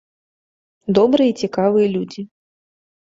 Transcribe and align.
Добрыя 0.99 1.29
і 1.31 1.35
цікавыя 1.47 1.87
людзі. 1.97 2.21